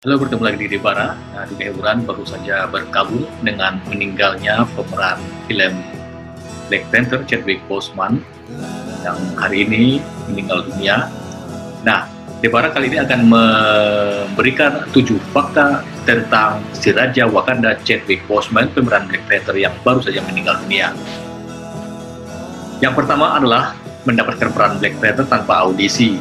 [0.00, 1.12] Halo, bertemu lagi di Debara.
[1.12, 5.76] Nah, di hiburan baru saja berkabung dengan meninggalnya pemeran film
[6.72, 8.24] Black Panther Chadwick Boseman
[9.04, 11.12] yang hari ini meninggal dunia.
[11.84, 12.08] Nah,
[12.40, 19.28] Debara kali ini akan memberikan tujuh fakta tentang si Raja Wakanda Chadwick Boseman, pemeran Black
[19.28, 20.96] Panther yang baru saja meninggal dunia.
[22.80, 23.76] Yang pertama adalah
[24.08, 26.16] mendapatkan peran Black Panther tanpa audisi.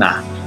[0.00, 0.39] Nah,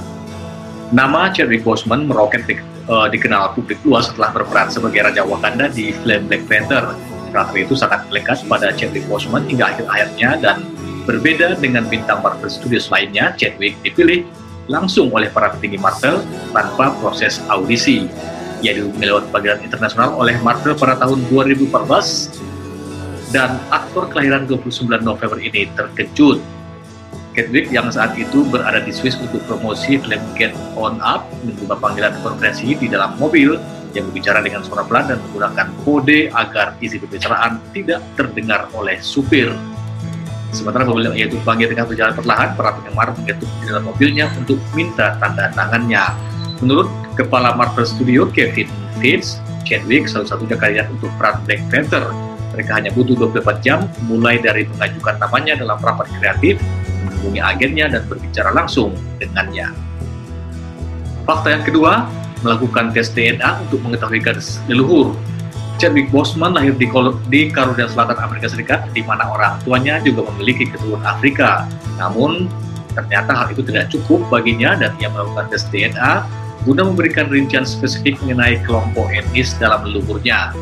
[0.93, 2.53] Nama Chadwick Boseman meroket di,
[2.85, 6.93] uh, dikenal publik luas setelah berperan sebagai Raja Wakanda di film Black Panther.
[7.33, 10.61] Karakter itu sangat melekat pada Chadwick Boseman hingga akhir-akhirnya dan
[11.09, 14.21] berbeda dengan bintang Marvel Studios lainnya, Chadwick dipilih
[14.69, 16.21] langsung oleh para petinggi Marvel
[16.53, 18.05] tanpa proses audisi.
[18.61, 25.41] Ia dihubungi lewat panggilan internasional oleh Marvel pada tahun 2014 dan aktor kelahiran 29 November
[25.41, 26.37] ini terkejut
[27.33, 32.13] Kedwick yang saat itu berada di Swiss untuk promosi film Get On Up menerima panggilan
[32.21, 33.57] konferensi di dalam mobil
[33.97, 39.49] yang berbicara dengan suara pelan dan menggunakan kode agar isi pembicaraan tidak terdengar oleh supir.
[40.53, 45.17] Sementara yang ia tumpangi dengan berjalan perlahan, para penggemar mengetuk di dalam mobilnya untuk minta
[45.17, 46.13] tanda tangannya.
[46.61, 46.85] Menurut
[47.17, 48.69] Kepala Marvel Studio Kevin
[49.01, 52.05] Feige, Chadwick satu-satunya kandidat untuk peran Black Panther.
[52.53, 56.61] Mereka hanya butuh 24 jam, mulai dari mengajukan namanya dalam rapat kreatif
[57.05, 59.69] menghubungi agennya dan berbicara langsung dengannya.
[61.23, 62.07] Fakta yang kedua,
[62.43, 65.15] melakukan tes DNA untuk mengetahui garis leluhur.
[65.81, 66.85] Chadwick Boseman lahir di,
[67.49, 71.65] Carolina Selatan Amerika Serikat, di mana orang tuanya juga memiliki keturunan Afrika.
[71.97, 72.45] Namun,
[72.93, 78.15] ternyata hal itu tidak cukup baginya dan ia melakukan tes DNA guna memberikan rincian spesifik
[78.23, 80.55] mengenai kelompok etnis dalam leluhurnya.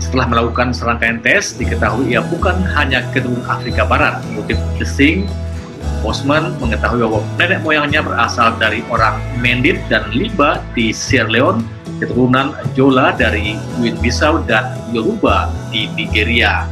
[0.00, 4.24] Setelah melakukan serangkaian tes, diketahui ia bukan hanya keturunan Afrika Barat.
[4.32, 5.28] Mengutip The Sing,
[6.00, 11.60] Bosman mengetahui bahwa nenek moyangnya berasal dari orang Mendit dan Liba di Sierra Leone,
[12.00, 16.64] keturunan Jola dari Guinea-Bissau dan Yoruba di Nigeria.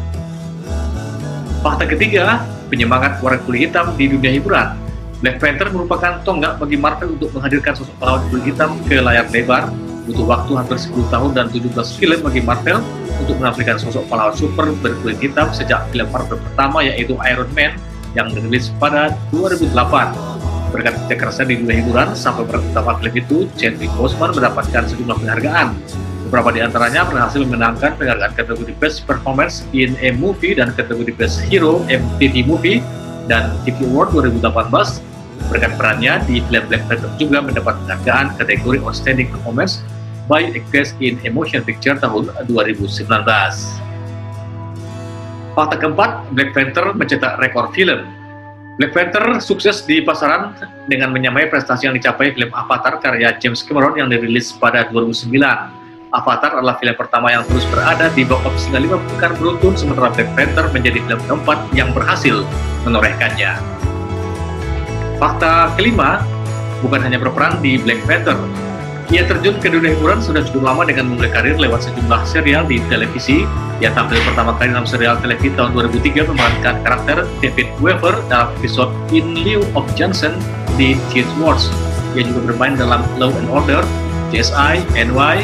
[1.61, 2.41] Fakta ketiga,
[2.73, 4.73] penyemangat warga kulit hitam di dunia hiburan.
[5.21, 9.69] Black Panther merupakan tonggak bagi Marvel untuk menghadirkan sosok pahlawan kulit hitam ke layar lebar.
[10.09, 11.69] Butuh waktu hampir 10 tahun dan 17
[12.01, 12.81] film bagi Marvel
[13.21, 17.77] untuk menampilkan sosok pahlawan super berkulit hitam sejak film Marvel pertama yaitu Iron Man
[18.17, 19.69] yang dirilis pada 2008.
[20.73, 25.77] Berkat kerja kerasnya di dunia hiburan, sampai pertama film itu, Chadwick Boseman mendapatkan sejumlah penghargaan.
[26.29, 31.41] Beberapa di antaranya berhasil memenangkan penghargaan kategori Best Performance in a Movie dan kategori Best
[31.49, 32.85] Hero MTV Movie
[33.29, 35.05] dan TV Award 2018.
[35.49, 39.81] Berkat perannya di film Black Panther juga mendapat penghargaan kategori Outstanding Performance
[40.29, 43.09] by a Guest in Emotion Picture tahun 2019.
[45.57, 48.07] Fakta keempat, Black Panther mencetak rekor film.
[48.79, 50.55] Black Panther sukses di pasaran
[50.87, 55.35] dengan menyamai prestasi yang dicapai film Avatar karya James Cameron yang dirilis pada 2009.
[56.15, 60.15] Avatar adalah film pertama yang terus berada di box office hingga lima pekan beruntun, sementara
[60.15, 62.47] Black Panther menjadi film keempat yang berhasil
[62.87, 63.53] menorehkannya.
[65.19, 66.23] Fakta kelima,
[66.79, 68.39] bukan hanya berperan di Black Panther,
[69.09, 72.77] ia terjun ke dunia hiburan sudah cukup lama dengan memulai karir lewat sejumlah serial di
[72.93, 73.49] televisi.
[73.81, 78.93] Ia tampil pertama kali dalam serial televisi tahun 2003 memerankan karakter David Weaver dalam episode
[79.09, 80.37] In Lieu of Johnson
[80.77, 81.73] di Teen Wars.
[82.13, 83.81] Ia juga bermain dalam Law and Order,
[84.29, 85.37] CSI, NY,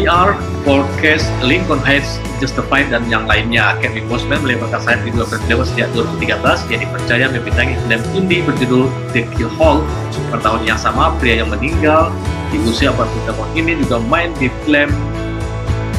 [0.00, 0.32] ER,
[0.64, 3.78] Cold Case, Lincoln Heights, Justified, dan yang lainnya.
[3.78, 6.66] Kevin Bosman melebarkan sayap di dua film sejak 2013.
[6.70, 9.82] Ia dipercaya membintangi film indie berjudul The Kill Hall.
[10.30, 12.10] Pada tahun yang sama, pria yang meninggal
[12.50, 14.90] di usia 40 tahun ini juga main di film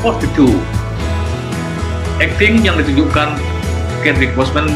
[0.03, 0.55] 42.
[2.23, 3.35] Acting yang ditunjukkan
[3.99, 4.69] Kendrick Bosman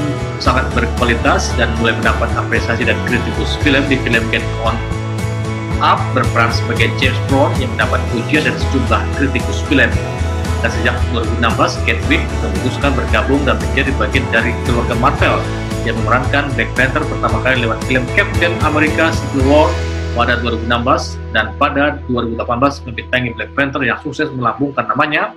[0.43, 4.75] sangat berkualitas dan mulai mendapat apresiasi dan kritikus film di film Get On
[5.79, 9.87] Up berperan sebagai James Brown yang mendapat pujian dari sejumlah kritikus film.
[10.59, 15.39] Dan sejak 2016, Chadwick memutuskan bergabung dan menjadi bagian dari keluarga Marvel
[15.87, 19.71] yang memerankan Black Panther pertama kali lewat film Captain America Civil War
[20.19, 22.35] pada 2016 dan pada 2018
[22.91, 25.31] membintangi Black Panther yang sukses melambungkan namanya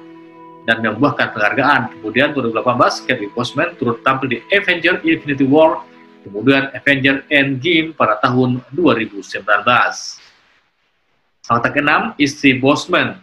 [0.66, 1.90] dan membuahkan penghargaan.
[1.98, 5.82] Kemudian 2018, Chadwick Boseman turut tampil di Avenger Infinity War,
[6.26, 9.22] kemudian Avenger Endgame pada tahun 2019.
[11.42, 13.18] Fakta keenam, istri Bosman.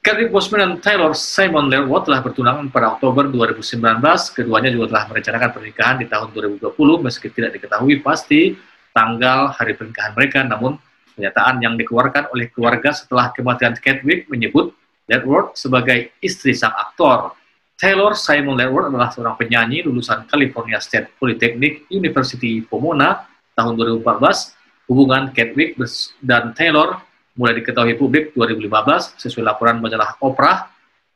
[0.00, 4.00] Chadwick Bosman dan Taylor Simon Lerwood telah bertunangan pada Oktober 2019.
[4.32, 8.56] Keduanya juga telah merencanakan pernikahan di tahun 2020 meski tidak diketahui pasti
[8.96, 10.40] tanggal hari pernikahan mereka.
[10.40, 10.80] Namun
[11.12, 14.72] pernyataan yang dikeluarkan oleh keluarga setelah kematian Chadwick menyebut
[15.04, 17.36] Lerwood sebagai istri sang aktor.
[17.76, 24.56] Taylor Simon Lerwood adalah seorang penyanyi lulusan California State Polytechnic University Pomona tahun 2014.
[24.88, 25.76] Hubungan Chadwick
[26.24, 27.09] dan Taylor
[27.40, 30.68] mulai diketahui publik 2015 sesuai laporan majalah Oprah,